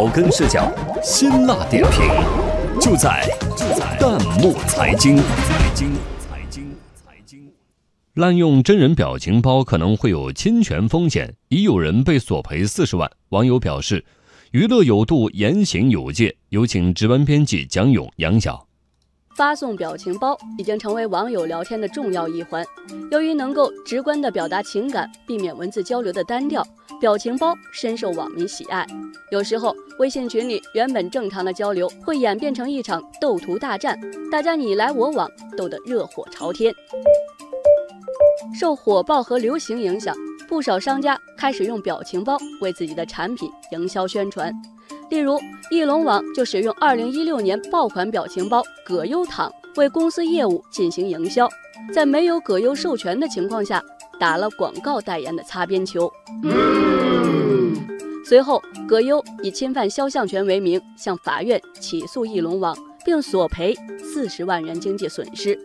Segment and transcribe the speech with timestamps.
[0.00, 2.00] 草根视角，辛辣点评，
[2.80, 3.22] 就在
[3.54, 5.18] 就在弹幕财经。
[5.18, 7.52] 财经财经财经，
[8.14, 13.10] 滥用真人表情包可能会有侵权风险，已有人被索赔四十万。
[13.28, 14.02] 网友表示，
[14.52, 16.34] 娱乐有度，言行有界。
[16.48, 18.69] 有请值班编辑蒋勇、杨晓。
[19.40, 22.62] 发送表情包已经成为网友聊天的重要一环。
[23.10, 26.62] 由于能够直观地表达情感，避免文字交流的单调，
[27.00, 28.86] 表情包深受网民喜爱。
[29.30, 33.98] 有时候，微信群里原本正常的交流会演变成一场斗图大战，
[34.30, 36.70] 大家你来我往，斗得热火朝天。
[38.52, 40.14] 受火爆和流行影响，
[40.46, 44.52] 不少商家开始用表情包为自己的产品营销宣传。
[45.10, 45.38] 例如，
[45.70, 51.48] 翼龙网就使用2016年爆款表情包“葛优躺”为公司业务进行营销，
[51.92, 53.82] 在没有葛优授权的情况下，
[54.20, 56.08] 打了广告代言的擦边球。
[58.24, 65.58] 随后，葛优以侵犯肖像权为名向法院起诉翼龙网，并索赔四十万元经济损失，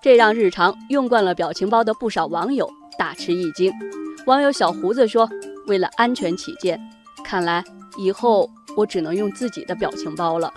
[0.00, 3.72] 这让日常用惯了表情包的不少网友大吃一惊。
[4.26, 5.28] 网友小胡子说
[5.66, 6.80] ：“为了安全起见，
[7.24, 7.64] 看来
[7.98, 10.52] 以后……”我只能用自己的表情包了。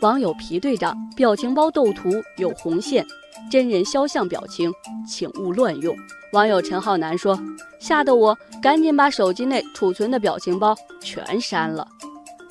[0.00, 3.06] 网友皮队长，表情包斗图有红线，
[3.50, 4.72] 真人肖像表情
[5.06, 5.96] 请勿乱用。
[6.32, 7.38] 网友陈浩南说
[7.78, 11.86] ：“吓得我赶紧把手机内储存的表情包全删了。”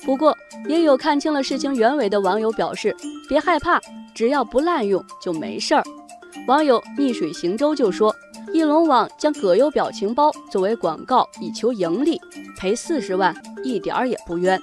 [0.04, 0.36] 不过，
[0.66, 2.96] 也有看清了事情原委的网友表示
[3.28, 3.80] ：“别害怕，
[4.14, 5.84] 只要不滥用就没事儿。”
[6.48, 8.14] 网友逆水行舟就说。
[8.52, 12.20] 翼龙网将葛优表情包作为广告以求盈利，
[12.58, 13.34] 赔四十万
[13.64, 14.60] 一点儿也不冤。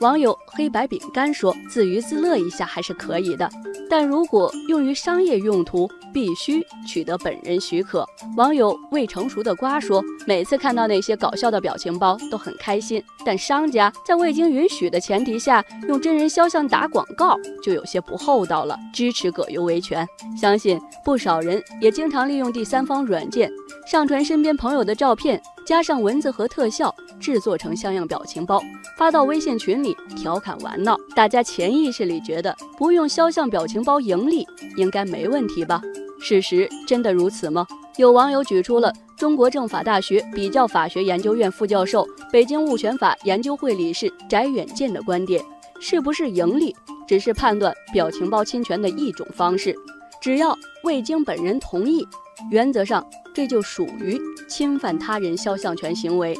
[0.00, 3.50] 网友黑白饼干说：“自娱自乐一下还是可以的，
[3.88, 18.74] 但如果用于商业用途，必须取得本人许可。”网友未成熟的瓜说：“每次看到那些搞笑的表情包都很开心，但商家在未经允许的前提下用真人肖像打广告，就有些不厚道了。
[18.94, 23.52] 支持葛优维权，相信不少人也经常利用第三方软件
[23.86, 28.60] 上传身边朋友的照片。”加上文字和特效，制作成像样表情包，
[28.96, 30.96] 发到微信群里调侃玩闹。
[31.14, 35.80] 大家潜意识里觉得不用肖像表情包盈利应该没问题吧？
[36.18, 37.66] 事实真的如此吗？
[37.96, 45.44] 有网友举出了中国政法大学比较法学研究院副教授、北京物权法研究会理事翟远健的观点：
[45.80, 46.74] 是不是盈利，
[47.06, 49.74] 只是判断表情包侵权的一种方式，
[50.20, 52.06] 只要未经本人同意。
[52.50, 56.34] 原则上，这就属于侵犯他人肖像权行为。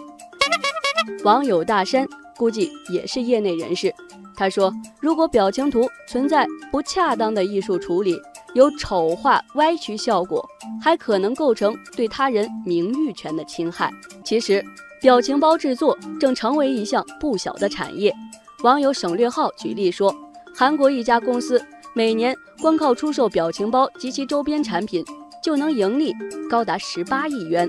[1.25, 2.07] 网友大山
[2.37, 3.93] 估计也是业内人士，
[4.37, 8.17] 他说：“如果表情图存在不恰当的艺术处理，
[8.55, 10.47] 有丑化、歪曲效果，
[10.83, 13.91] 还可能构成对他人名誉权的侵害。”
[14.25, 14.65] 其实，
[15.01, 18.15] 表情包制作正成为一项不小的产业。
[18.63, 20.15] 网友省略号举例说，
[20.55, 21.63] 韩国一家公司
[21.95, 25.05] 每年光靠出售表情包及其周边产品。
[25.43, 26.15] 就能盈利
[26.51, 27.67] 高达十八亿元，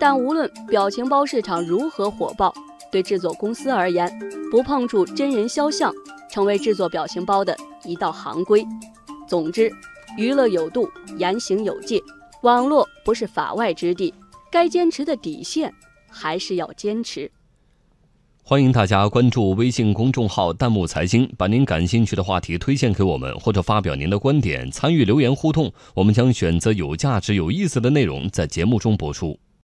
[0.00, 2.54] 但无论表情包市场如何火爆，
[2.90, 4.10] 对制作公司而言，
[4.50, 5.92] 不碰触真人肖像
[6.30, 8.66] 成为制作表情包的一道行规。
[9.28, 9.70] 总之，
[10.16, 10.88] 娱乐有度，
[11.18, 12.00] 言行有界，
[12.40, 14.14] 网络不是法外之地，
[14.50, 15.70] 该坚持的底线
[16.08, 17.30] 还是要坚持。
[18.42, 25.70] 欢迎大家关注微信公众号“弹幕财经”，把您感兴趣的话题推荐给我们，或者发表您的观点，参与留言互动。
[25.94, 29.38] 我们将选择有价值、有意思的内容在节目中播出。